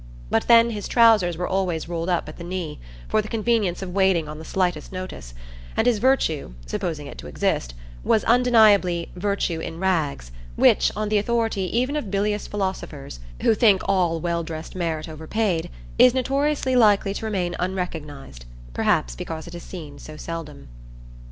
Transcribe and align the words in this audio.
But 0.31 0.47
then 0.47 0.71
his 0.71 0.87
trousers 0.87 1.37
were 1.37 1.47
always 1.47 1.87
rolled 1.87 2.09
up 2.09 2.27
at 2.27 2.37
the 2.37 2.43
knee, 2.43 2.79
for 3.07 3.21
the 3.21 3.27
convenience 3.27 3.83
of 3.83 3.93
wading 3.93 4.27
on 4.27 4.39
the 4.39 4.43
slightest 4.43 4.91
notice; 4.91 5.35
and 5.77 5.85
his 5.85 5.99
virtue, 5.99 6.55
supposing 6.65 7.05
it 7.05 7.19
to 7.19 7.27
exist, 7.27 7.75
was 8.03 8.23
undeniably 8.23 9.09
"virtue 9.15 9.59
in 9.59 9.77
rags," 9.79 10.31
which, 10.55 10.91
on 10.95 11.09
the 11.09 11.19
authority 11.19 11.65
even 11.77 11.95
of 11.95 12.09
bilious 12.09 12.47
philosophers, 12.47 13.19
who 13.43 13.53
think 13.53 13.83
all 13.85 14.19
well 14.19 14.41
dressed 14.41 14.73
merit 14.75 15.07
overpaid, 15.07 15.69
is 15.99 16.15
notoriously 16.15 16.75
likely 16.75 17.13
to 17.13 17.23
remain 17.25 17.55
unrecognised 17.59 18.45
(perhaps 18.73 19.15
because 19.15 19.45
it 19.45 19.53
is 19.53 19.61
seen 19.61 19.99
so 19.99 20.17
seldom). 20.17 20.67